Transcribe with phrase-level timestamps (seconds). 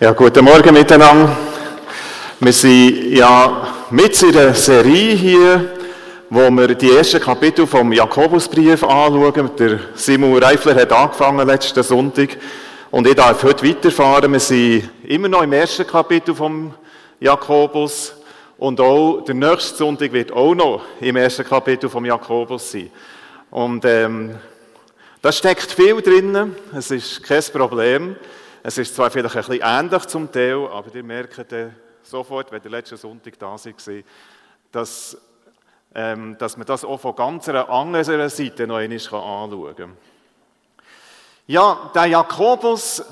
[0.00, 1.36] Ja, guten Morgen miteinander.
[2.38, 5.76] Wir sind ja mit in der Serie hier,
[6.30, 9.50] wo wir die ersten Kapitel vom Jakobusbrief anschauen.
[9.58, 12.36] Der Simon Reifler hat angefangen letzten Sonntag
[12.92, 14.30] und ich darf heute weiterfahren.
[14.30, 16.72] Wir sind immer noch im ersten Kapitel vom
[17.18, 18.14] Jakobus
[18.56, 22.88] und auch der nächste Sonntag wird auch noch im ersten Kapitel vom Jakobus sein.
[23.50, 24.36] Und ähm,
[25.20, 26.54] da steckt viel drin.
[26.72, 28.14] Es ist kein Problem.
[28.62, 31.54] Es ist zwar vielleicht ein bisschen ähnlich zum Teil, aber ihr merkt
[32.02, 34.02] sofort, wenn ihr letzten Sonntag da war,
[34.72, 35.16] dass,
[35.94, 39.96] ähm, dass man das auch von ganz einer anderen Seite noch einmal anschauen kann.
[41.46, 43.02] Ja, der Jakobus,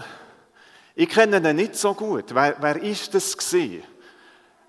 [0.94, 2.34] ich kenne ihn nicht so gut.
[2.34, 3.82] Wer, wer ist das gewesen?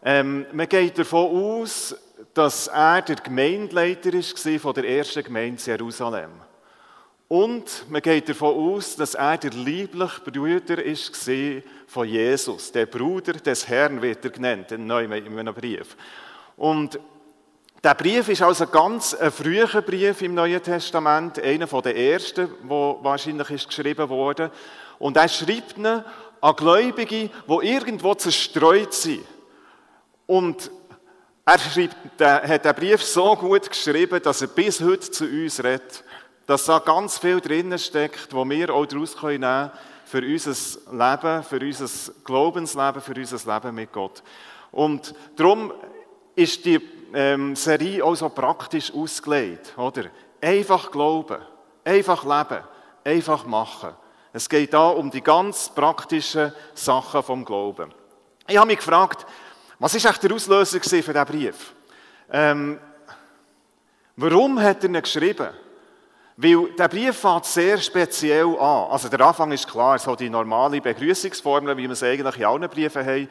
[0.03, 1.95] Ähm, man geht davon aus,
[2.33, 6.46] dass er der Gemeindeleiter war von der ersten Gemeinde Jerusalem.
[7.29, 11.29] Und man geht davon aus, dass er der liebliche Bruder ist
[11.87, 12.71] von Jesus.
[12.71, 15.97] Der Bruder des Herrn wird er genannt, in einem Brief.
[16.55, 16.97] Und
[17.83, 22.97] der Brief ist also ganz ein früher Brief im Neuen Testament, einer der ersten, der
[23.01, 24.49] wahrscheinlich ist geschrieben wurde.
[24.97, 29.25] Und er schreibt ihn an Gläubige, die irgendwo zerstreut sind.
[30.25, 30.71] Und
[31.45, 36.03] er schreibt, hat den Brief so gut geschrieben, dass er bis heute zu uns redet
[36.47, 39.71] dass da ganz viel drin steckt, wo wir auch daraus nehmen können
[40.05, 44.23] für unser Leben, für unser Glaubensleben, für unser Leben mit Gott.
[44.71, 45.73] Und darum
[46.35, 46.79] ist die
[47.13, 50.05] ähm, Serie auch so praktisch ausgelegt, oder?
[50.39, 51.41] Einfach glauben,
[51.83, 52.63] einfach leben,
[53.03, 53.89] einfach machen.
[54.31, 57.93] Es geht da um die ganz praktischen Sachen vom Glauben.
[58.47, 59.25] Ich habe mich gefragt,
[59.79, 61.73] was ist eigentlich der Auslöser für diesen Brief?
[62.31, 62.79] Ähm,
[64.15, 65.49] warum hat er ihn geschrieben?
[66.39, 68.91] Weil der Brief fängt sehr speziell an.
[68.91, 72.69] Also der Anfang ist klar, so die normale Begrüßungsformel, wie wir es eigentlich in allen
[72.69, 73.27] Briefen haben.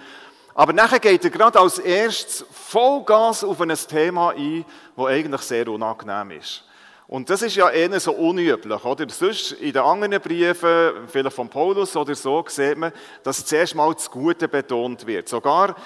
[0.57, 4.65] Aber nachher geht er gerade als erstes Vollgas auf ein Thema ein,
[4.97, 6.65] das eigentlich sehr unangenehm ist.
[7.07, 9.09] Und das ist ja eher so unüblich, oder?
[9.09, 12.91] Sonst in den anderen Briefen, vielleicht von Paulus oder so, sieht man,
[13.23, 15.29] dass zuerst mal das Gute betont wird.
[15.29, 15.77] Sogar,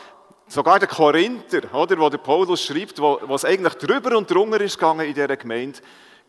[0.49, 4.79] sogar der Korinther, oder, wo der Paulus schreibt, wo, es eigentlich drüber und drunter ist
[4.79, 5.81] gegangen in dieser Gemeinde,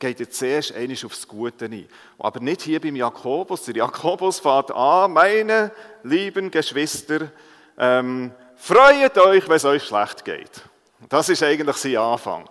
[0.01, 1.87] geht er zuerst einmal aufs Gute ein.
[2.19, 3.63] Aber nicht hier beim Jakobus.
[3.63, 5.71] Der Jakobus fährt an, meine
[6.03, 7.31] lieben Geschwister,
[7.77, 10.61] ähm, freut euch, wenn es euch schlecht geht.
[11.07, 12.49] Das ist eigentlich sein Anfang.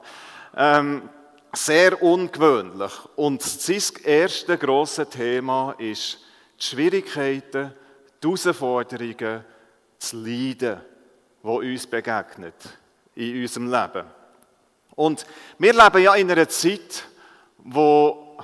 [0.56, 1.08] Ähm,
[1.52, 2.92] sehr ungewöhnlich.
[3.16, 6.18] Und sein erstes grosses Thema ist
[6.58, 7.74] die Schwierigkeiten,
[8.22, 9.44] die Herausforderungen,
[9.98, 10.80] das Leiden,
[11.42, 12.54] das uns begegnet
[13.14, 14.06] in unserem Leben.
[14.94, 15.26] Und
[15.58, 17.04] wir leben ja in einer Zeit,
[17.64, 18.38] wo,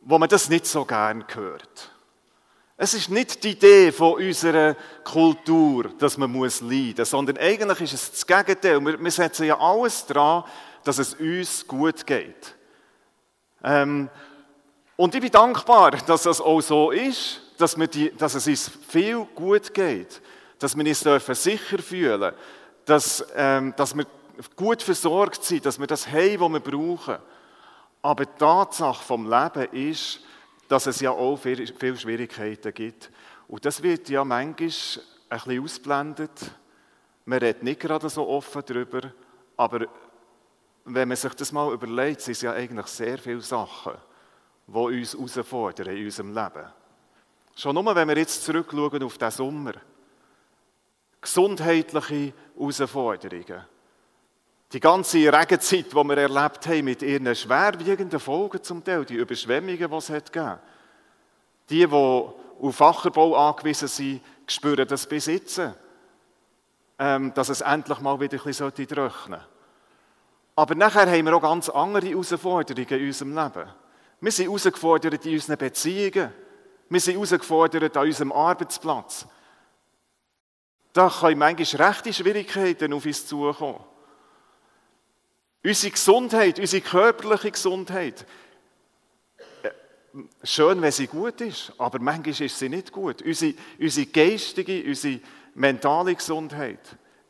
[0.00, 1.90] wo man das nicht so gern hört.
[2.76, 4.74] Es ist nicht die Idee von unserer
[5.04, 8.80] Kultur, dass man muss leiden muss, sondern eigentlich ist es das Gegenteil.
[8.80, 10.44] Wir, wir setzen ja alles daran,
[10.82, 12.54] dass es uns gut geht.
[13.62, 14.10] Ähm,
[14.96, 18.70] und ich bin dankbar, dass das auch so ist, dass, wir die, dass es uns
[18.88, 20.20] viel gut geht,
[20.58, 22.34] dass wir uns dürfen sicher fühlen
[22.84, 24.06] dass, ähm, dass wir
[24.56, 27.16] gut versorgt sind, dass wir das haben, was wir brauchen.
[28.04, 30.20] Aber die Tatsache vom Leben ist,
[30.68, 33.10] dass es ja auch viele Schwierigkeiten gibt.
[33.48, 34.68] Und das wird ja manchmal
[35.30, 36.50] ein bisschen ausblendet.
[37.24, 39.10] Man redet nicht gerade so offen darüber,
[39.56, 39.86] aber
[40.84, 43.94] wenn man sich das mal überlegt, sind es ja eigentlich sehr viele Sachen,
[44.66, 46.70] die uns herausfordern in unserem Leben.
[47.56, 49.72] Schon nur, wenn wir jetzt zurückschauen auf den Sommer.
[51.22, 53.64] Gesundheitliche Herausforderungen.
[54.74, 59.88] Die ganze Regenzeit, die wir erlebt haben, mit ihren schwerwiegenden Folgen zum Teil, die Überschwemmungen,
[59.88, 60.58] die es hat gegeben.
[61.70, 65.62] Die, die auf Ackerbau angewiesen sind, spüren das bis jetzt,
[66.98, 69.46] ähm, dass es endlich mal wieder ein bisschen trocknen sollte.
[70.56, 73.68] Aber nachher haben wir auch ganz andere Herausforderungen in unserem Leben.
[74.20, 76.32] Wir sind herausgefordert in unseren Beziehungen.
[76.88, 79.24] Wir sind herausgefordert an unserem Arbeitsplatz.
[80.92, 83.93] Da können manchmal rechte Schwierigkeiten auf uns zukommen.
[85.64, 88.26] Unsere Gesundheit, unsere körperliche Gesundheit,
[89.62, 89.70] äh,
[90.42, 93.22] schön, wenn sie gut ist, aber manchmal ist sie nicht gut.
[93.22, 95.20] Unsere, unsere geistige, unsere
[95.54, 96.80] mentale Gesundheit.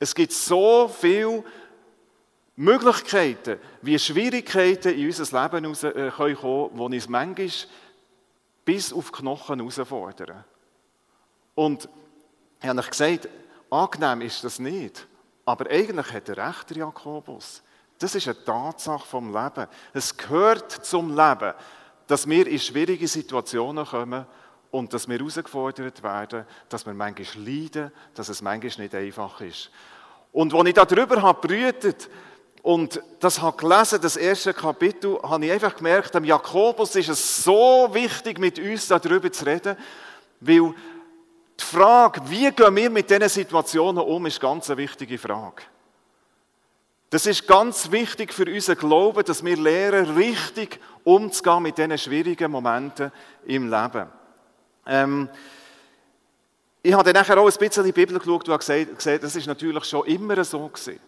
[0.00, 1.44] Es gibt so viele
[2.56, 7.50] Möglichkeiten, wie Schwierigkeiten in unser Leben äh, kommen können, die uns manchmal
[8.64, 10.44] bis auf die Knochen herausfordern.
[11.54, 11.88] Und
[12.60, 13.28] ich habe gesagt,
[13.70, 15.06] angenehm ist das nicht.
[15.44, 17.62] Aber eigentlich hat er recht, Jakobus.
[18.04, 19.66] Das ist eine Tatsache vom Leben.
[19.94, 21.54] Es gehört zum Leben,
[22.06, 24.26] dass wir in schwierige Situationen kommen
[24.70, 29.70] und dass wir herausgefordert werden, dass wir manchmal leiden, dass es manchmal nicht einfach ist.
[30.32, 32.10] Und als ich darüber habe brütet
[32.60, 37.42] und das habe gelesen, das erste Kapitel, habe ich einfach gemerkt, dem Jakobus ist es
[37.42, 39.78] so wichtig, mit uns darüber zu reden,
[40.40, 40.74] weil
[41.58, 45.62] die Frage, wie gehen wir mit diesen Situationen um, ist ganz eine wichtige Frage.
[47.10, 52.50] Das ist ganz wichtig für unseren Glauben, dass wir lernen, richtig umzugehen mit diesen schwierigen
[52.50, 53.12] Momenten
[53.46, 54.08] im Leben.
[54.86, 55.28] Ähm,
[56.82, 59.84] ich habe dann auch ein bisschen in die Bibel geschaut und gesehen, das ist natürlich
[59.84, 61.00] schon immer so gewesen.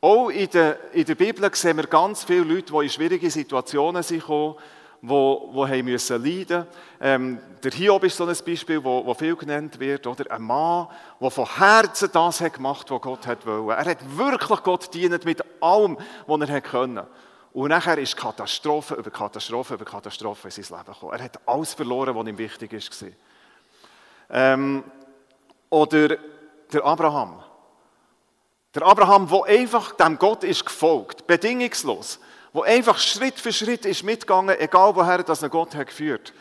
[0.00, 4.02] Auch in der, in der Bibel sehen wir ganz viele Leute, die in schwierige Situationen
[4.02, 4.56] sind gekommen,
[5.02, 6.66] wo, wo haben müssen leiden
[7.00, 10.06] ähm, Der Hiob ist so ein Beispiel, wo, wo viel genannt wird.
[10.06, 10.88] Oder ein Mann,
[11.20, 13.70] der von Herzen das hat gemacht, was Gott hat wollen.
[13.70, 17.06] Er hat wirklich Gott dienen mit allem, was er hat können.
[17.52, 21.12] Und nachher ist Katastrophe über Katastrophe über Katastrophe in sein Leben gekommen.
[21.12, 23.08] Er hat alles verloren, was ihm wichtig war.
[24.28, 24.84] Ähm,
[25.70, 26.16] oder
[26.72, 27.42] der Abraham.
[28.74, 32.20] Der Abraham, der einfach dem Gott ist gefolgt, bedingungslos
[32.56, 36.32] wo einfach Schritt für Schritt ist mitgegangen, egal woher das er Gott hat geführt.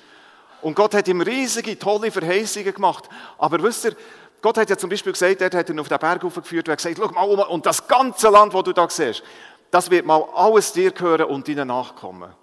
[0.62, 3.10] Und Gott hat ihm riesige, tolle Verheißungen gemacht.
[3.38, 3.98] Aber wisst ihr,
[4.42, 6.78] Gott hat ja zum Beispiel gesagt, er hat ihn auf den Berg aufgeführt und hat
[6.78, 9.24] gesagt, schau mal um, und das ganze Land, wo du da siehst,
[9.70, 12.34] das wird mal alles dir gehören und deinen Nachkommen.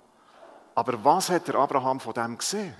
[0.75, 2.75] Aber was hat der Abraham von dem gesehen?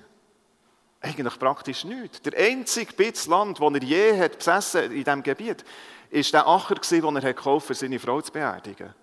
[1.01, 2.21] Eigentlich praktisch nichts.
[2.21, 5.65] Der einzige Bitz Land, das er je hat besessen in diesem Gebiet,
[6.11, 8.95] ist der Acher, den er gekauft für seine Frau zu beerdigen.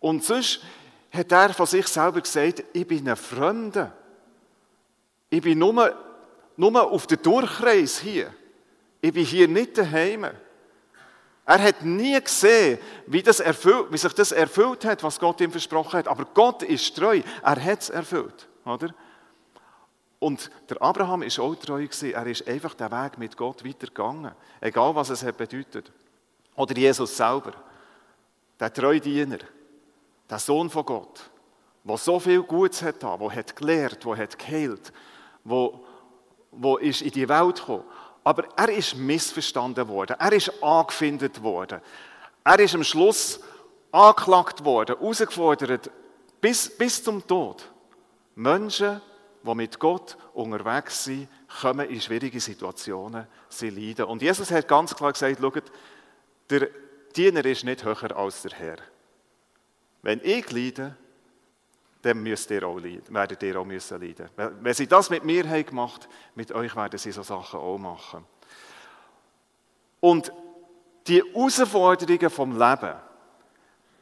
[0.00, 0.62] Und sonst
[1.10, 3.92] hat er von sich selber gesagt, ich bin ein Fremder.
[5.30, 5.94] Ich bin nur,
[6.56, 8.34] nur auf der Durchreise hier.
[9.00, 10.26] Ich bin hier nicht daheim.
[11.44, 15.50] Er hat nie gesehen, wie, das erfüllt, wie sich das erfüllt hat, was Gott ihm
[15.50, 16.08] versprochen hat.
[16.08, 17.22] Aber Gott ist treu.
[17.42, 18.46] Er hat es erfüllt.
[18.66, 18.90] Oder?
[20.18, 22.12] Und der Abraham ist auch treu gewesen.
[22.12, 24.32] Er ist einfach den Weg mit Gott weitergegangen.
[24.60, 25.90] Egal, was es bedeutet.
[26.54, 27.52] Oder Jesus selber.
[28.60, 29.38] Der treue Diener
[30.28, 31.30] der Sohn von Gott,
[31.84, 34.92] der so viel Gutes hat, der hat gelehrt, der hat geheilt,
[35.44, 35.70] der,
[36.52, 37.84] der ist in die Welt gekommen.
[38.24, 41.80] Aber er ist missverstanden worden, er ist angefindet worden.
[42.44, 43.40] Er ist am Schluss
[43.90, 45.90] angeklagt worden, herausgefordert,
[46.40, 47.70] bis, bis zum Tod.
[48.34, 49.00] Menschen,
[49.42, 51.28] die mit Gott unterwegs sind,
[51.60, 54.04] kommen in schwierige Situationen, sie leiden.
[54.04, 55.72] Und Jesus hat ganz klar gesagt, schaut,
[56.50, 56.68] der
[57.16, 58.78] Diener ist nicht höher als der Herr.
[60.02, 60.96] Wenn ich leide,
[62.02, 64.28] dann müsst ihr auch leiden, werdet ihr auch müssen leiden.
[64.36, 68.24] Wenn sie das mit mir haben gemacht, mit euch werden sie so Sachen auch machen.
[70.00, 70.32] Und
[71.06, 72.94] die Herausforderungen vom Leben,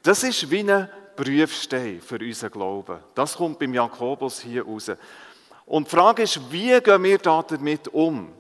[0.02, 2.98] das ist wie ein Prüfstein für unseren Glauben.
[3.14, 4.90] Das kommt beim Jakobus hier raus.
[5.64, 8.32] Und die Frage ist, wie gehen wir damit um?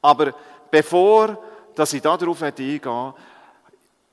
[0.00, 0.32] Aber
[0.70, 1.36] bevor
[1.78, 3.14] dass ich darauf eingehe,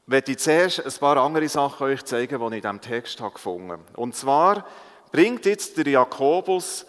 [0.05, 3.71] möchte ich zuerst ein paar andere Sachen euch zeigen, die ich in diesem Text gefunden
[3.71, 3.83] habe.
[3.95, 4.65] Und zwar
[5.11, 6.85] bringt jetzt der Jakobus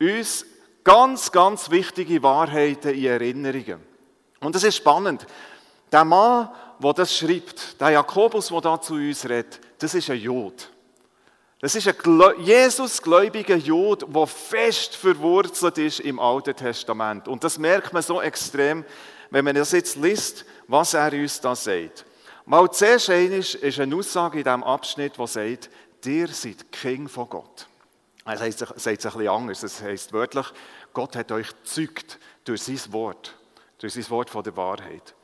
[0.00, 0.46] uns
[0.82, 3.80] ganz, ganz wichtige Wahrheiten in Erinnerungen.
[4.40, 5.26] Und das ist spannend.
[5.90, 6.50] Der Mann,
[6.82, 10.70] der das schreibt, der Jakobus, der da zu uns redet, das ist ein Jod.
[11.60, 17.26] Das ist ein Jesusgläubiger Jod, der fest verwurzelt ist im Alten Testament.
[17.26, 18.84] Und das merkt man so extrem,
[19.30, 22.04] wenn man das jetzt liest, was er uns da sagt.
[22.46, 25.70] Mal zuerst ist eine Aussage in diesem Abschnitt, die sagt,
[26.04, 27.66] ihr seid King von Gott.
[28.26, 29.62] Heißt, es sagt es ein bisschen anders.
[29.62, 30.46] Es heißt wörtlich,
[30.92, 33.34] Gott hat euch gezeugt durch sein Wort,
[33.78, 35.14] durch sein Wort von der Wahrheit.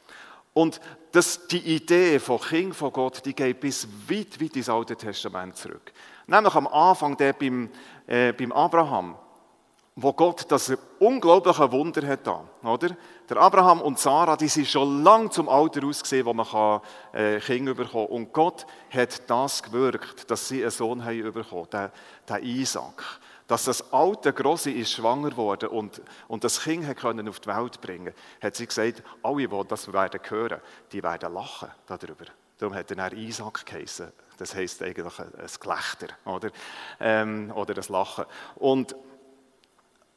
[0.55, 0.81] Und
[1.13, 5.57] das, die Idee von King von Gott, die geht bis weit, weit ins Alte Testament
[5.57, 5.93] zurück.
[6.27, 7.71] Nämlich am Anfang der beim,
[8.07, 9.17] äh, beim Abraham
[10.03, 12.97] wo Gott das unglaubliche Wunder hat da, oder?
[13.29, 16.81] Der Abraham und Sarah, die sind schon lang zum Alter ausgesehen, wo man kann,
[17.13, 18.17] äh, Kinder bekommen kann.
[18.17, 21.91] Und Gott hat das gewirkt, dass sie einen Sohn haben bekommen, den,
[22.29, 23.05] den Isaac.
[23.47, 27.49] Dass das alte Grosse ist schwanger wurde und, und das Kind hat können auf die
[27.49, 30.61] Welt bringen hat sie gesagt, alle, die das werden hören,
[30.93, 32.27] die werden lachen darüber.
[32.59, 34.13] Darum hat er Isaac geheißen.
[34.39, 36.51] Das heisst eigentlich ein Gelächter, oder?
[37.01, 38.25] Ähm, oder ein Lachen.
[38.57, 38.95] Und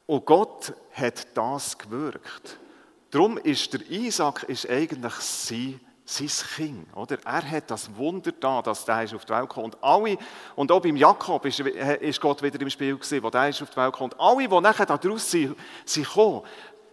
[0.05, 2.57] und Gott hat das gewirkt.
[3.11, 6.87] Darum ist der Isaac ist eigentlich sein, sein Kind.
[6.95, 7.17] Oder?
[7.23, 10.17] Er hat das Wunder da, dass der ist auf die Welt gekommen Und alle,
[10.55, 13.69] und auch beim Jakob ist, ist Gott wieder im Spiel gewesen, wo der ist auf
[13.69, 14.01] die Welt.
[14.01, 15.55] Und alle, die nachher daraus sind,
[15.85, 16.41] sind gekommen,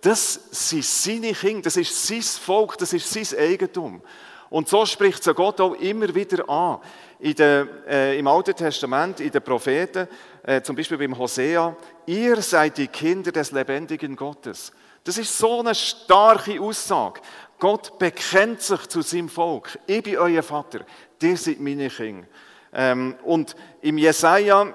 [0.03, 4.03] das sind seine Kinder, das ist sein Volk, das ist sein Eigentum.
[4.51, 6.81] Und so spricht so Gott auch immer wieder an.
[7.21, 10.09] Der, äh, Im Alten Testament, in den Propheten,
[10.43, 11.77] äh, zum Beispiel beim Hosea,
[12.07, 14.73] ihr seid die Kinder des lebendigen Gottes.
[15.05, 17.21] Das ist so eine starke Aussage.
[17.59, 19.79] Gott bekennt sich zu seinem Volk.
[19.87, 20.81] Ich bin euer Vater,
[21.23, 22.27] ihr seid meine Kinder.
[22.73, 24.73] Ähm, und im Jesaja,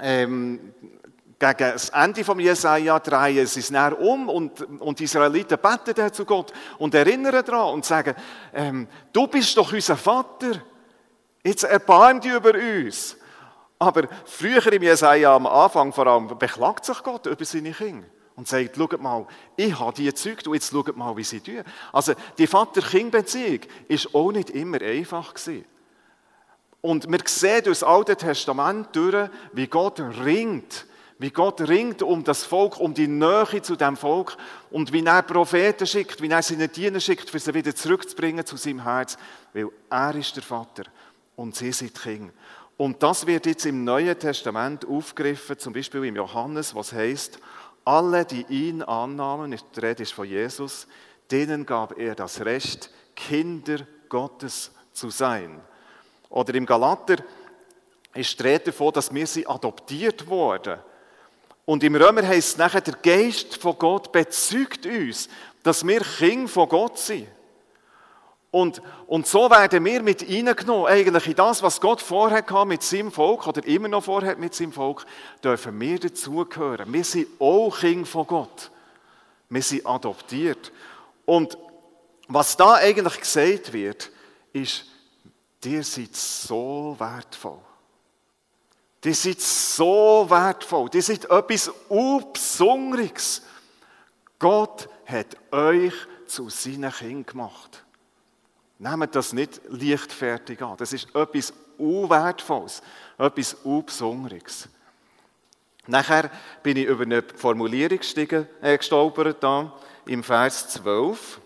[0.00, 0.72] ähm,
[1.42, 5.92] gegen das Ende vom Jesaja drehen sie es näher um und, und die Israeliten beten
[5.92, 8.14] dann zu Gott und erinnern daran und sagen,
[8.54, 10.62] ähm, du bist doch unser Vater,
[11.42, 13.16] jetzt erbarm dich über uns.
[13.80, 18.06] Aber früher im Jesaja am Anfang vor allem beklagt sich Gott über seine Kinder
[18.36, 21.64] und sagt, schaut mal, ich habe die gezeugt und jetzt schaut mal, wie sie tun.
[21.92, 25.64] Also die Vater-Kind-Beziehung ist auch nicht immer einfach gewesen.
[26.80, 30.86] Und wir sehen durch das Alte Testament durch, wie Gott ringt
[31.18, 34.36] wie Gott ringt um das Volk, um die Nähe zu dem Volk
[34.70, 38.56] und wie er Propheten schickt, wie er seine Diener schickt, für sie wieder zurückzubringen zu
[38.56, 39.16] seinem Herz,
[39.52, 40.84] weil er ist der Vater
[41.36, 42.32] und sie sind Kinder.
[42.76, 47.38] Und das wird jetzt im Neuen Testament aufgegriffen, zum Beispiel im Johannes, was heißt,
[47.84, 50.86] alle, die ihn annahmen, die Rede ist von Jesus,
[51.30, 53.78] denen gab er das Recht, Kinder
[54.08, 55.60] Gottes zu sein.
[56.28, 57.16] Oder im Galater
[58.14, 60.78] ist die Rede davon, dass wir sie adoptiert wurden.
[61.64, 65.28] Und im Römer heißt es nachher, der Geist von Gott bezeugt uns,
[65.62, 67.28] dass wir Kinder von Gott sind.
[68.50, 72.82] Und, und so werden wir mit hineingenommen, eigentlich in das, was Gott vorher hatte mit
[72.82, 75.06] seinem Volk oder immer noch vorher mit seinem Volk,
[75.42, 76.92] dürfen wir dazugehören.
[76.92, 78.70] Wir sind auch Kinder von Gott.
[79.48, 80.70] Wir sind adoptiert.
[81.24, 81.56] Und
[82.28, 84.10] was da eigentlich gesagt wird,
[84.52, 84.84] ist,
[85.64, 87.60] ihr seid so wertvoll.
[89.04, 90.88] Die sind so wertvoll.
[90.88, 93.42] Die sind etwas Unbesonderes.
[94.38, 95.94] Gott hat euch
[96.26, 97.84] zu seinen Kindern gemacht.
[98.78, 100.76] Nehmt das nicht leichtfertig an.
[100.76, 102.82] Das ist etwas Unwertvolles,
[103.18, 104.68] etwas Unbesonderes.
[105.86, 106.30] Nachher
[106.62, 109.72] bin ich über eine Formulierung äh, gestolpert, da,
[110.06, 111.40] im Vers 12.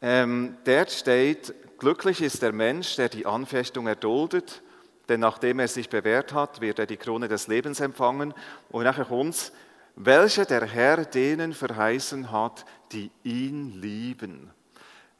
[0.00, 4.62] Ähm, dort steht, glücklich ist der Mensch, der die Anfechtung erduldet,
[5.08, 8.34] denn nachdem er sich bewährt hat, wird er die Krone des Lebens empfangen.
[8.70, 9.52] Und nachher kommt
[10.00, 14.50] welche der Herr denen verheißen hat, die ihn lieben.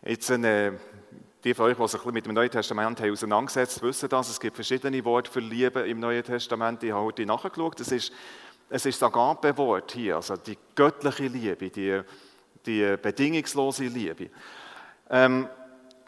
[0.04, 0.78] Jetzt eine,
[1.42, 4.30] die von euch, die sich mit dem Neuen Testament haben auseinandergesetzt wissen das.
[4.30, 6.83] Es gibt verschiedene Worte für Liebe im Neuen Testament.
[6.85, 7.80] Ich habe heute nachgeschaut.
[7.80, 8.12] Es ist,
[8.71, 12.00] es ist das Agape-Wort hier, also die göttliche Liebe, die,
[12.64, 14.30] die bedingungslose Liebe.
[15.11, 15.49] Ähm,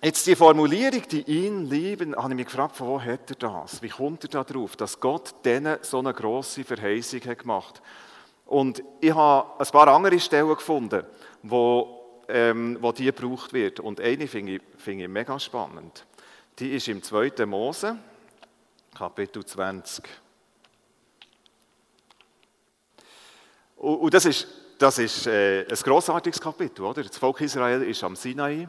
[0.03, 3.83] Jetzt die Formulierung, die ihn lieben, habe ich mich gefragt, von wo hat er das?
[3.83, 7.83] Wie kommt er darauf, dass Gott denen so eine grosse Verheißung hat gemacht
[8.47, 11.05] Und ich habe ein paar andere Stellen gefunden,
[11.43, 13.79] wo, ähm, wo die gebraucht wird.
[13.81, 16.07] Und eine finde ich, finde ich mega spannend.
[16.59, 17.45] Die ist im 2.
[17.45, 17.99] Mose,
[18.97, 20.03] Kapitel 20.
[23.77, 27.03] Und, und das ist, das ist äh, ein grossartiges Kapitel, oder?
[27.03, 28.67] Das Volk Israel ist am Sinai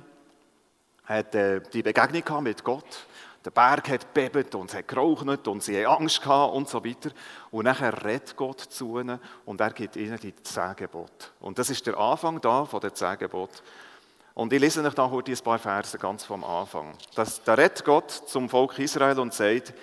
[1.04, 3.08] hat äh, die Begegnung mit Gott.
[3.44, 6.86] Der Berg hat bebt und es hat geraucht und sie haben Angst gehabt und so
[6.86, 7.10] weiter.
[7.50, 10.76] Und nachher redet Gott zu ihnen und er gibt ihnen die zehn.
[11.40, 13.18] Und das ist der Anfang da von den zehn.
[14.34, 16.96] Und ich lese euch da heute ein paar Verse ganz vom Anfang.
[17.16, 19.74] Das, da redet Gott zum Volk Israel und sagt,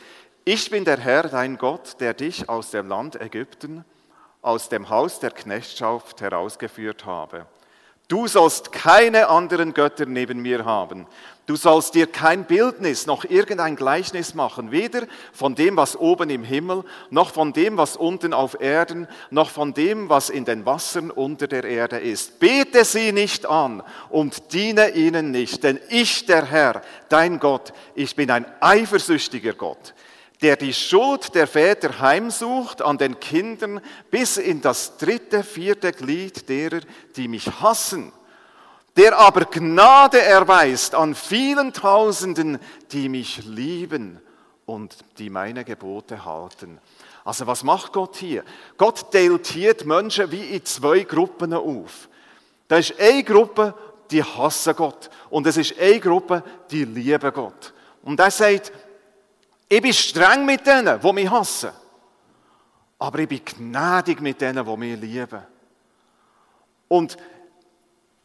[0.44, 3.84] ich bin der Herr, dein Gott, der dich aus dem Land Ägypten,
[4.40, 7.46] aus dem Haus der Knechtschaft herausgeführt habe.
[8.08, 11.06] Du sollst keine anderen Götter neben mir haben.
[11.44, 16.42] Du sollst dir kein Bildnis noch irgendein Gleichnis machen, weder von dem, was oben im
[16.42, 21.10] Himmel, noch von dem, was unten auf Erden, noch von dem, was in den Wassern
[21.10, 22.38] unter der Erde ist.
[22.38, 28.16] Bete sie nicht an und diene ihnen nicht, denn ich, der Herr, dein Gott, ich
[28.16, 29.94] bin ein eifersüchtiger Gott
[30.40, 33.80] der die Schuld der Väter heimsucht an den Kindern
[34.10, 36.80] bis in das dritte, vierte Glied derer,
[37.16, 38.12] die mich hassen,
[38.96, 42.58] der aber Gnade erweist an vielen Tausenden,
[42.92, 44.20] die mich lieben
[44.64, 46.78] und die meine Gebote halten.
[47.24, 48.44] Also was macht Gott hier?
[48.76, 52.08] Gott teilt Menschen wie in zwei Gruppen auf.
[52.68, 53.74] Da ist eine Gruppe,
[54.10, 57.72] die hassen Gott und es ist eine Gruppe, die lieben Gott.
[58.02, 58.72] Und er sagt,
[59.68, 61.70] ich bin streng mit denen, die mich hassen.
[62.98, 65.42] Aber ich bin gnädig mit denen, die mich lieben.
[66.88, 67.16] Und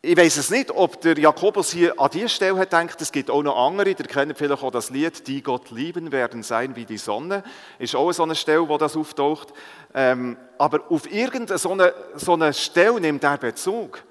[0.06, 3.30] ich weiß es nicht, ob der Jakobus hier an dieser Stelle hat gedacht, es gibt
[3.30, 6.84] auch noch andere, ihr kennt vielleicht auch das Lied, die Gott lieben werden sein wie
[6.84, 7.42] die Sonne.
[7.80, 9.54] Ist auch so eine Stelle, wo das auftaucht.
[9.94, 14.04] Ähm, aber auf irgendeine so eine, so eine Stelle nimmt er Bezug.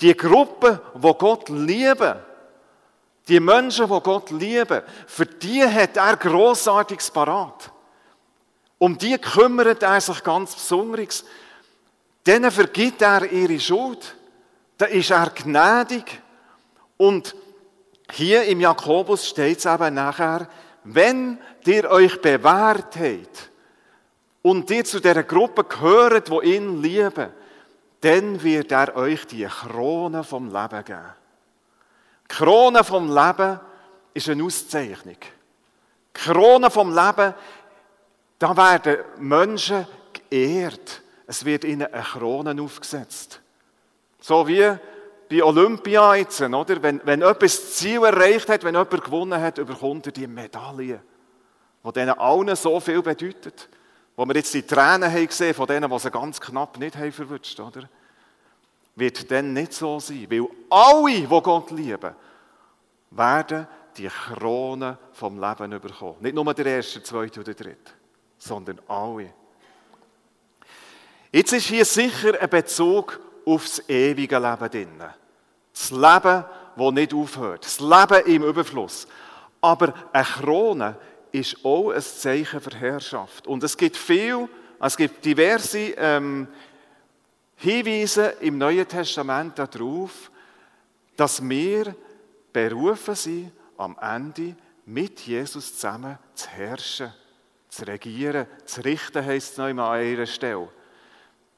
[0.00, 2.14] Die Gruppe, wo Gott lieben,
[3.28, 7.70] die Menschen, wo Gott lieben, für die hat er großartiges parat.
[8.78, 11.24] Um die kümmert er sich ganz besonders.
[12.26, 14.16] Denen vergibt er ihre Schuld.
[14.76, 16.20] Da ist er gnädig.
[16.96, 17.36] Und
[18.10, 20.48] hier im Jakobus steht es eben nachher,
[20.84, 23.50] wenn ihr euch bewährt habt
[24.42, 27.30] und ihr zu der Gruppe gehört, wo ihn lieben,
[28.00, 31.21] dann wird er euch die Krone vom Leben geben.
[32.32, 33.60] Die Krone vom Leben
[34.14, 35.16] ist eine Auszeichnung.
[35.20, 37.34] Die Krone vom Leben,
[38.38, 39.86] da werden Menschen
[40.30, 41.02] geehrt.
[41.26, 43.40] Es wird ihnen eine Krone aufgesetzt.
[44.18, 44.66] So wie
[45.28, 46.82] bei Olympia jetzt, oder?
[46.82, 51.02] Wenn, wenn jemand das Ziel erreicht hat, wenn jemand gewonnen hat, bekommt er die Medaille,
[51.84, 53.68] die denen allen so viel bedeutet.
[54.16, 57.12] Wo wir jetzt die Tränen haben gesehen von denen, die sie ganz knapp nicht haben
[57.12, 57.88] verwünscht, oder?
[58.94, 60.26] Wird dann nicht so sein.
[60.30, 62.14] Weil alle, die Gott lieben,
[63.10, 66.16] werden die Krone vom Leben bekommen.
[66.20, 67.92] Nicht nur der erste, zweite oder der dritte,
[68.38, 69.32] sondern alle.
[71.30, 75.02] Jetzt ist hier sicher ein Bezug aufs ewige Leben drin.
[75.72, 76.44] Das Leben,
[76.76, 77.64] das nicht aufhört.
[77.64, 79.06] Das Leben im Überfluss.
[79.60, 80.96] Aber eine Krone
[81.30, 83.46] ist auch ein Zeichen für Herrschaft.
[83.46, 84.48] Und es gibt viel,
[84.80, 86.48] es gibt diverse ähm,
[87.62, 90.32] Hinweise im Neuen Testament darauf,
[91.16, 91.94] dass wir
[92.52, 97.14] berufen sind, am Ende mit Jesus zusammen zu herrschen,
[97.68, 100.68] zu regieren, zu richten, heisst es noch einmal an ihrer Stelle.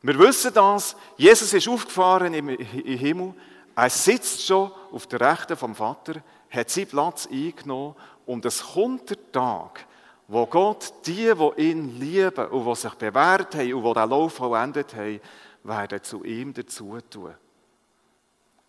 [0.02, 3.32] Wir wissen das, Jesus ist aufgefahren im Himmel,
[3.74, 7.96] er sitzt schon auf der Rechten vom Vater, hat seinen Platz eingenommen
[8.26, 9.86] und es kommt der Tag,
[10.28, 14.34] wo Gott die, die ihn lieben und die sich bewährt haben und die den Lauf
[14.34, 15.20] vollendet haben,
[15.64, 17.34] werden zu ihm dazu tun.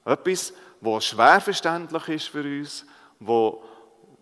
[0.06, 2.86] Etwas, was schwer verständlich ist für uns,
[3.20, 3.64] wo,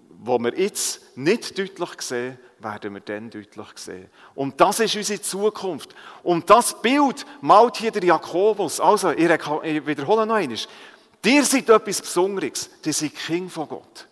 [0.10, 4.10] wo wir jetzt nicht deutlich sehen, werden wir dann deutlich sehen.
[4.36, 5.94] Und das ist unsere Zukunft.
[6.24, 8.80] Und das Bild malt hier der Jakobus.
[8.80, 10.58] Also, ich wiederhole noch einmal.
[11.24, 12.70] Dir seid etwas Besonderes.
[12.86, 14.08] Ihr seid Kind von Gott.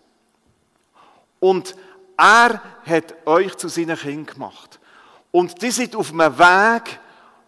[1.40, 1.76] Und
[2.18, 4.80] er hat euch zu seinen Kindern gemacht.
[5.32, 7.00] Und die sind auf einem Weg,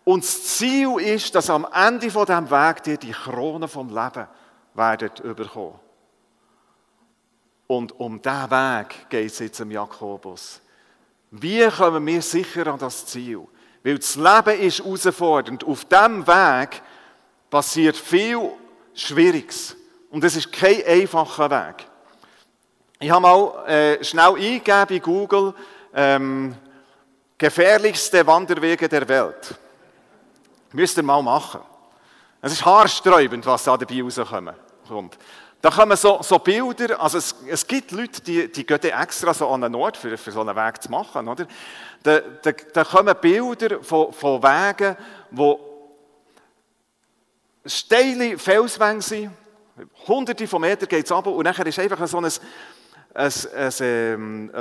[0.03, 4.27] und das Ziel ist, dass am Ende von diesem Weg dir die Krone vom Leben
[4.73, 5.79] werdet überkommen.
[7.67, 10.61] Und um diesen Weg geht es jetzt im Jakobus.
[11.31, 13.47] Wie kommen wir sicher an das Ziel?
[13.83, 15.63] Weil das Leben ist herausfordernd.
[15.63, 16.81] Auf diesem Weg
[17.49, 18.51] passiert viel
[18.93, 19.75] Schwieriges.
[20.11, 21.87] Und es ist kein einfacher Weg.
[22.99, 25.53] Ich habe mal äh, schnell eingegeben bei Google
[25.93, 26.55] ähm,
[27.37, 29.57] gefährlichste Wanderwege der Welt.
[30.73, 31.61] Müsst ihr mal machen.
[32.41, 35.17] Es ist haarsträubend, was da dabei rauskommt.
[35.61, 39.47] Da kommen so, so Bilder, also es, es gibt Leute, die, die gehen extra so
[39.47, 41.25] an einen Ort, für, für so einen Weg zu machen.
[41.25, 41.47] Oder?
[42.01, 44.97] Da, da, da kommen Bilder von, von Wegen,
[45.31, 45.57] wo
[47.65, 49.31] steile Felswänge sind,
[50.05, 52.29] hunderte von Metern geht es runter und nachher ist einfach so ein,
[53.13, 54.51] ein, ein, ähm,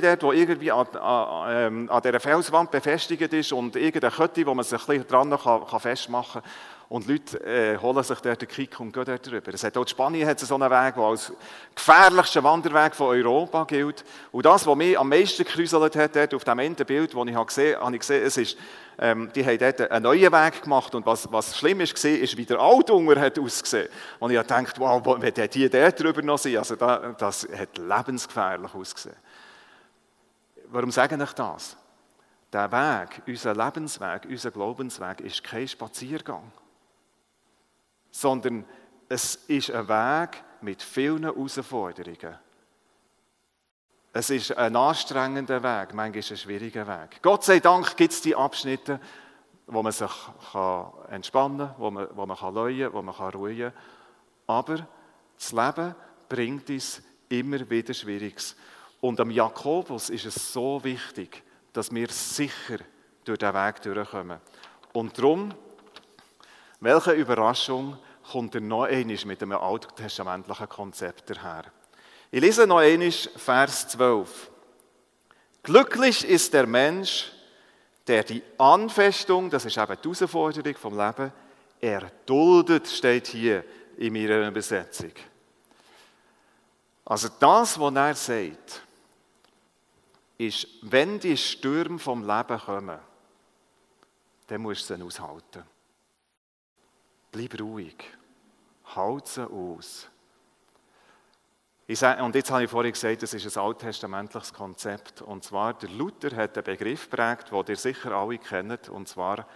[0.00, 4.54] dort, das irgendwie an, an, ähm, an dieser Felswand befestigt ist und irgendeine Kette, wo
[4.54, 6.50] man sich ein bisschen dran kann, kann festmachen kann.
[6.88, 9.52] Und Leute äh, holen sich dort den Kick und gehen dort drüber.
[9.52, 11.32] Es hat auch Spanien hat so einen Weg, der als
[11.74, 14.04] gefährlichster Wanderweg von Europa gilt.
[14.30, 17.34] Und das, was mich am meisten gekräuselt hat, dort auf dem Ende Bild, das ich
[17.34, 18.56] habe gesehen habe, ich gesehen, es ist,
[19.00, 20.94] ähm, die haben dort einen neuen Weg gemacht.
[20.94, 23.88] Und was, was schlimm ist, gesehen, ist, wie der Altunger hat ausgesehen.
[24.20, 27.78] Und ich habe gedacht, wow, wenn die dort drüber noch sind, also da, das hat
[27.78, 29.16] lebensgefährlich ausgesehen.
[30.68, 31.76] Warum sage ich das?
[32.52, 36.52] Der Weg, unser Lebensweg, unser Glaubensweg ist kein Spaziergang
[38.16, 38.64] sondern
[39.10, 42.38] es ist ein Weg mit vielen Herausforderungen.
[44.14, 47.20] Es ist ein anstrengender Weg, manchmal ein schwieriger Weg.
[47.20, 48.98] Gott sei Dank gibt es die Abschnitte,
[49.66, 50.10] wo man sich
[50.50, 53.72] kann entspannen kann, wo man, wo man kann leuen wo man kann ruhen kann.
[54.46, 54.86] Aber
[55.36, 55.94] das Leben
[56.30, 58.56] bringt uns immer wieder Schwieriges.
[59.02, 61.42] Und am Jakobus ist es so wichtig,
[61.74, 62.78] dass wir sicher
[63.24, 64.40] durch diesen Weg durchkommen.
[64.94, 65.52] Und darum,
[66.80, 67.98] welche Überraschung,
[68.30, 71.64] kommt er noch einmal mit einem alttestamentlichen Konzept daher.
[72.30, 74.50] Ich lese noch einmal Vers 12.
[75.62, 77.32] Glücklich ist der Mensch,
[78.06, 81.32] der die Anfestung, das ist eben die Herausforderung vom Leben,
[81.80, 83.64] erduldet, steht hier
[83.96, 85.12] in meiner Übersetzung.
[87.04, 88.82] Also das, was er sagt,
[90.38, 92.98] ist, wenn die Stürme vom Leben kommen,
[94.48, 95.64] dann musst du sie aushalten.
[97.36, 97.96] Bleib ruhig.
[98.94, 100.08] Halt sie aus.
[101.86, 105.20] Sage, und jetzt habe ich vorhin gesagt, das ist ein alttestamentliches Konzept.
[105.20, 109.46] Und zwar, der Luther hat einen Begriff prägt, den ihr sicher alle kennt, und zwar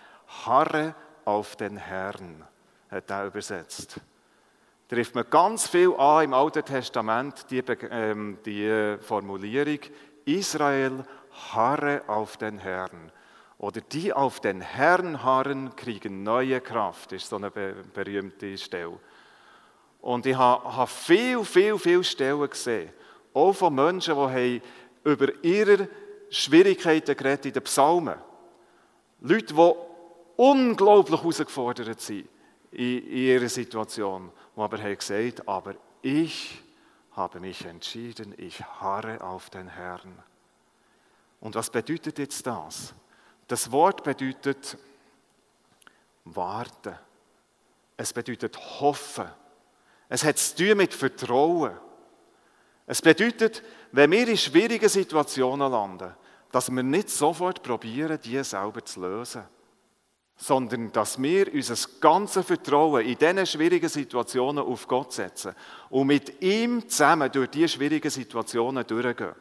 [0.45, 2.45] Harre auf den Herrn,
[2.90, 3.99] hat er übersetzt.
[4.87, 9.81] Trifft man ganz viel an im Alten Testament, die, ähm, die Formulierung,
[10.27, 11.03] Israel
[11.55, 13.11] harre auf den Herrn.
[13.61, 18.99] Oder die auf den Herrn harren, kriegen neue Kraft, ist so eine berühmte Stelle.
[20.01, 22.90] Und ich habe viel, viel, viel Stellen gesehen,
[23.35, 24.62] auch von Menschen, die
[25.05, 25.90] über ihre
[26.31, 28.16] Schwierigkeiten geredet in den Psalmen.
[29.20, 29.75] Leute, die
[30.37, 32.31] unglaublich herausgefordert sind
[32.70, 36.62] in ihrer Situation, die aber haben gesagt aber ich
[37.12, 40.18] habe mich entschieden, ich harre auf den Herrn.
[41.40, 42.94] Und was bedeutet jetzt das?
[43.51, 44.79] Das Wort bedeutet
[46.25, 46.95] warten.
[47.97, 49.27] Es bedeutet hoffen.
[50.09, 51.73] Es hat zu tun mit Vertrauen.
[52.87, 56.15] Es bedeutet, wenn wir in schwierigen Situationen landen,
[56.53, 59.43] dass wir nicht sofort probieren, die selber zu lösen,
[60.37, 65.57] sondern dass wir unser ganzes Vertrauen in diesen schwierigen Situationen auf Gott setzen
[65.89, 69.35] und mit ihm zusammen durch diese schwierigen Situationen durchgehen.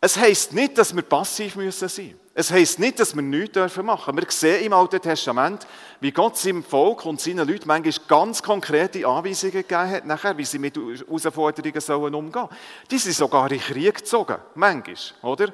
[0.00, 2.25] Es heisst nicht, dass wir passiv müssen sein müssen.
[2.38, 4.16] Es heisst nicht, dass wir nichts machen dürfen.
[4.18, 5.66] Wir sehen im Alten Testament,
[6.00, 10.44] wie Gott seinem Volk und seinen Leuten manchmal ganz konkrete Anweisungen gegeben hat, nachher, wie
[10.44, 12.56] sie mit Herausforderungen sollen umgehen sollen.
[12.90, 15.50] Die sind sogar in Krieg gezogen, manchmal, oder?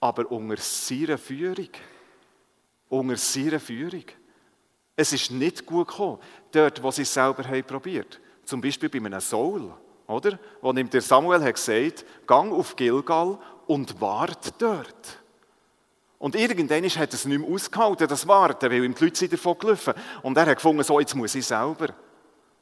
[0.00, 1.70] Aber unter seiner Führung.
[2.90, 4.04] Unter seiner Führung.
[4.94, 6.18] Es ist nicht gut gekommen,
[6.52, 8.20] dort, wo sie es selber haben probiert.
[8.44, 9.72] Zum Beispiel bei einem Saul
[10.06, 10.38] oder?
[10.60, 15.23] Wo ihm der Samuel hat gesagt, gang auf Gilgal und wart dort.
[16.18, 19.58] Und irgendwann hat er es nicht mehr ausgehalten, das Warten, weil ihm die Leute davon
[19.58, 21.88] gelaufen Und er hat gefunden, so, jetzt muss ich selber.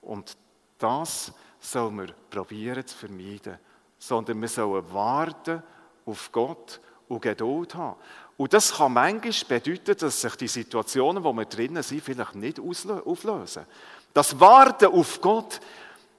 [0.01, 0.37] Und
[0.79, 3.59] das soll man probieren zu vermeiden.
[3.99, 5.63] Sondern wir sollen warten
[6.07, 7.97] auf Gott und Geduld haben.
[8.37, 12.59] Und das kann manchmal bedeuten, dass sich die Situationen, wo wir drinnen sind, vielleicht nicht
[12.59, 13.67] auflösen.
[14.13, 15.61] Das Warten auf Gott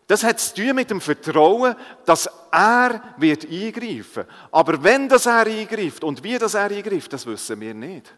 [0.08, 4.26] das hat zu tun mit dem Vertrauen, dass er wird eingreifen.
[4.52, 8.14] Aber wenn das er eingreift und wie das er eingreift, das wissen wir nicht.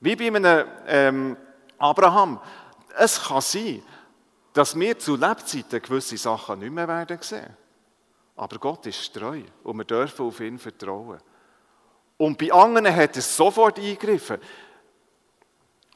[0.00, 1.36] Wie bei einem ähm,
[1.78, 2.40] Abraham.
[2.96, 3.82] Es kann sein,
[4.52, 7.56] dass wir zu Lebzeiten gewisse Sachen nicht mehr werden sehen.
[8.36, 11.20] Aber Gott ist treu und wir dürfen auf ihn vertrauen.
[12.16, 14.38] Und bei anderen hat er sofort eingegriffen.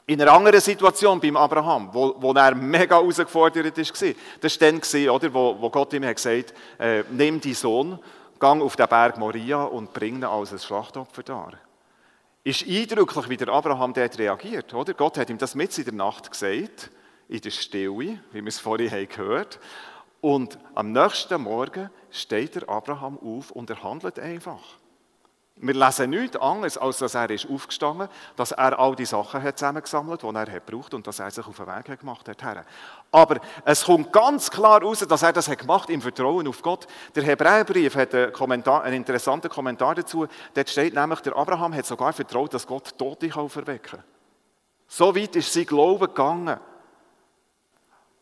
[0.09, 5.09] In einer anderen Situation beim Abraham, wo, wo er mega herausgefordert war, das war dann,
[5.09, 7.99] oder, wo, wo Gott ihm hat gesagt äh, nimm deinen Sohn,
[8.39, 11.51] gang auf den Berg Moria und bring ihn als ein Schlachtopfer dar.
[12.43, 14.73] Ist eindrücklich, wie der Abraham dort reagiert.
[14.73, 14.95] Oder?
[14.95, 16.89] Gott hat ihm das mit in der Nacht gesagt,
[17.27, 19.59] in der Stille, wie wir es vorhin haben gehört
[20.21, 24.79] Und am nächsten Morgen steht der Abraham auf und er handelt einfach.
[25.61, 29.57] Wir lesen nichts anderes, als dass er ist aufgestanden dass er all die Sachen hat
[29.59, 32.65] zusammengesammelt hat, die er braucht und dass er sich auf den Weg gemacht hat.
[33.11, 36.87] Aber es kommt ganz klar raus, dass er das hat gemacht im Vertrauen auf Gott.
[37.13, 40.27] Der Hebräerbrief hat einen, Kommentar, einen interessanten Kommentar dazu.
[40.53, 44.03] Dort steht nämlich, der Abraham hat sogar vertraut, dass Gott Tote auferwecken kann.
[44.87, 46.57] So weit ist sein Glaube gegangen.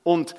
[0.01, 0.33] Und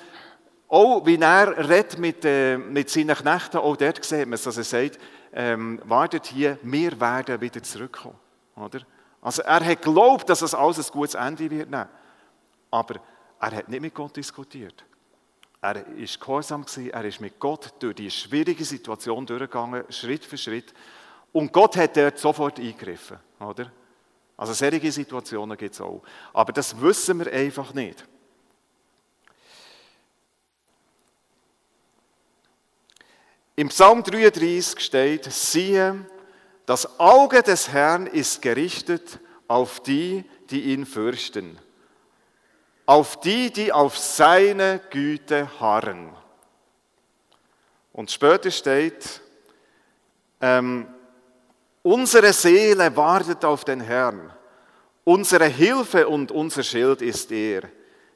[0.67, 4.57] auch wie er redet mit, äh, mit seinen Knechten, auch dort sieht man es, dass
[4.57, 4.99] er sagt,
[5.39, 8.19] ähm, wartet hier, wir werden wieder zurückkommen.
[8.57, 8.81] Oder?
[9.21, 11.87] Also er hat geglaubt, dass es alles ein gutes Ende wird nehmen.
[12.69, 12.95] Aber
[13.39, 14.83] er hat nicht mit Gott diskutiert.
[15.61, 15.83] Er war
[16.19, 20.73] gehorsam, er ist mit Gott durch die schwierige Situation durchgegangen, Schritt für Schritt.
[21.31, 23.17] Und Gott hat dort sofort eingegriffen.
[23.39, 23.71] Oder?
[24.35, 26.01] Also solche Situationen gibt es auch.
[26.33, 28.05] Aber das wissen wir einfach nicht.
[33.59, 36.05] Im Psalm 33 steht, siehe,
[36.65, 39.19] das Auge des Herrn ist gerichtet
[39.49, 41.59] auf die, die ihn fürchten,
[42.85, 46.15] auf die, die auf seine Güte harren.
[47.91, 49.19] Und später steht,
[50.39, 50.87] ähm,
[51.83, 54.31] unsere Seele wartet auf den Herrn,
[55.03, 57.63] unsere Hilfe und unser Schild ist er,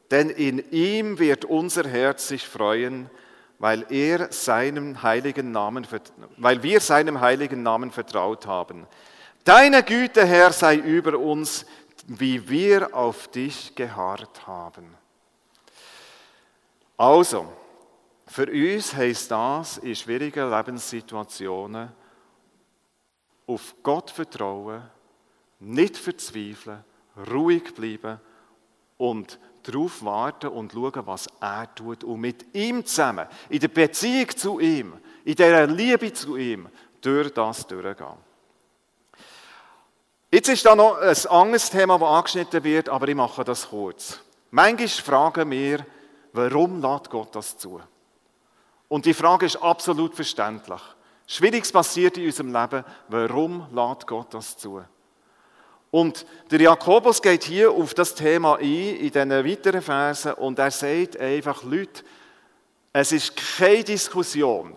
[0.10, 3.10] denn in ihm wird unser Herz sich freuen,
[3.64, 5.88] weil, er seinem heiligen Namen,
[6.36, 8.86] weil wir seinem heiligen Namen vertraut haben.
[9.46, 11.66] Deine Güte, Herr, sei über uns,
[12.06, 14.94] wie wir auf dich geharrt haben.
[16.98, 17.54] Also,
[18.28, 21.90] für uns heißt das in schwierigen Lebenssituationen
[23.48, 24.84] auf Gott vertrauen,
[25.62, 26.84] nicht verzweifeln,
[27.32, 28.20] ruhig bleiben
[28.98, 32.04] und darauf warten und schauen, was er tut.
[32.04, 34.94] Und mit ihm zusammen, in der Beziehung zu ihm,
[35.26, 36.68] in dieser Liebe zu ihm,
[37.02, 38.18] durch das durchgehen.
[40.32, 44.20] Jetzt ist da noch ein anderes Thema, das angeschnitten wird, aber ich mache das kurz.
[44.50, 45.86] Manchmal fragen wir,
[46.32, 47.80] warum lässt Gott das zu?
[48.88, 50.82] Und die Frage ist absolut verständlich.
[51.28, 54.84] Schwieriges passiert in unserem Leben, warum lässt Gott das zu?
[55.94, 60.72] Und der Jakobus geht hier auf das Thema ein, in diesen weiteren Versen, und er
[60.72, 62.04] sagt einfach, Leute,
[62.92, 64.76] es ist keine Diskussion.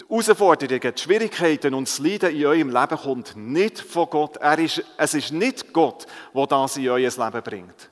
[0.00, 4.38] Die Herausforderungen, die Schwierigkeiten und das Leiden in eurem Leben kommt nicht von Gott.
[4.38, 7.90] Er ist, es ist nicht Gott, der das in euer Leben bringt.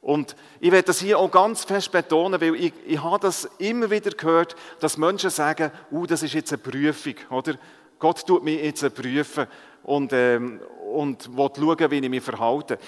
[0.00, 3.90] Und ich werde das hier auch ganz fest betonen, weil ich, ich habe das immer
[3.90, 7.56] wieder gehört, dass Menschen sagen, uh, das ist jetzt eine Prüfung, oder?
[7.98, 9.46] Gott tut mich jetzt prüfen
[9.82, 10.60] und, ähm,
[10.96, 12.78] und schauen, wie ich mich verhalte.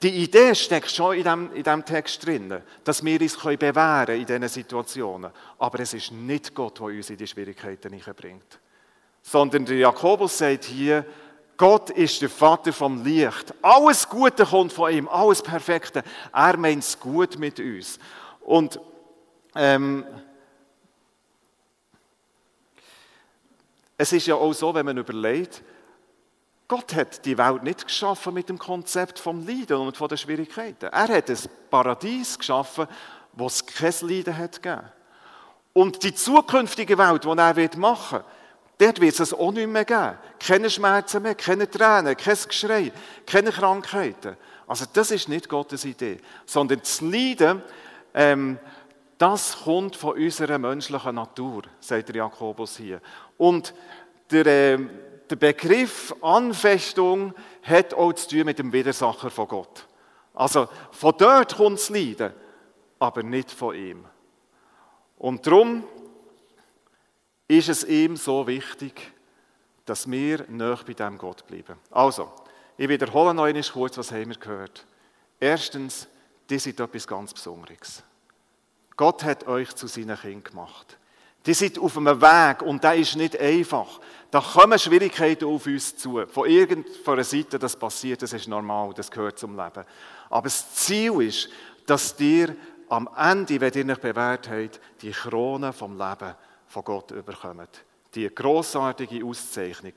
[0.00, 4.20] Die Idee steckt schon in diesem, in diesem Text drin, dass wir uns bewähren können
[4.20, 5.30] in diesen Situationen.
[5.58, 8.60] Aber es ist nicht Gott, der uns in die Schwierigkeiten bringt.
[9.22, 11.04] Sondern der Jakobus sagt hier,
[11.56, 13.52] Gott ist der Vater vom Licht.
[13.60, 16.04] Alles Gute kommt von ihm, alles Perfekte.
[16.32, 17.98] Er meint es gut mit uns.
[18.42, 18.80] Und
[19.56, 20.04] ähm,
[23.96, 25.64] es ist ja auch so, wenn man überlegt,
[26.68, 30.84] Gott hat die Welt nicht geschaffen mit dem Konzept vom Leiden und von den Schwierigkeiten.
[30.84, 31.38] Er hat ein
[31.70, 32.86] Paradies geschaffen,
[33.32, 34.82] wo es kein Leiden hat gegeben.
[35.72, 38.26] Und die zukünftige Welt, die er machen wird,
[38.78, 40.18] dort wird es auch nicht mehr geben.
[40.38, 42.92] Keine Schmerzen mehr, keine Tränen, kein Geschrei,
[43.24, 44.36] keine Krankheiten.
[44.66, 47.62] Also das ist nicht Gottes Idee, sondern das Leiden,
[48.12, 48.58] ähm,
[49.16, 53.00] das kommt von unserer menschlichen Natur, sagt Jakobus hier.
[53.38, 53.72] Und
[54.30, 54.78] der, äh,
[55.30, 59.86] der Begriff Anfechtung hat auch zu tun mit dem Widersacher von Gott.
[60.34, 62.32] Also von dort kommt das Leiden,
[62.98, 64.04] aber nicht von ihm.
[65.16, 65.84] Und darum
[67.48, 69.12] ist es ihm so wichtig,
[69.84, 71.78] dass wir näher bei dem Gott bleiben.
[71.90, 72.30] Also,
[72.76, 74.86] ich wiederhole noch einmal kurz, was haben wir gehört.
[75.40, 76.06] Erstens,
[76.50, 78.02] die sind etwas ganz Besonderes.
[78.96, 80.97] Gott hat euch zu seinen Kindern gemacht.
[81.48, 84.00] Die sind auf einem Weg und der ist nicht einfach.
[84.30, 86.26] Da kommen Schwierigkeiten auf uns zu.
[86.26, 89.86] Von irgendeiner Seite das passiert, das ist normal, das gehört zum Leben.
[90.28, 91.48] Aber das Ziel ist,
[91.86, 92.54] dass ihr
[92.90, 96.34] am Ende, wenn ihr euch bewährt habt, die Krone vom Leben
[96.66, 97.82] von Gott überkommt.
[98.14, 99.94] Die großartige Auszeichnung.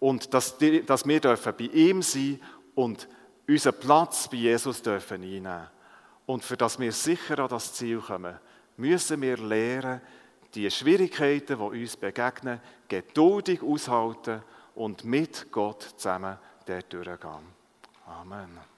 [0.00, 2.40] Und dass, die, dass wir dürfen bei ihm sein
[2.74, 3.08] und
[3.46, 5.66] unseren Platz bei Jesus dürfen einnehmen.
[6.24, 8.38] Und für dass wir sicher an das Ziel kommen,
[8.78, 10.00] müssen wir lernen,
[10.54, 14.42] die Schwierigkeiten, die uns begegnen, geduldig aushalten
[14.74, 17.58] und mit Gott zusammen dort durchgehen.
[18.06, 18.77] Amen.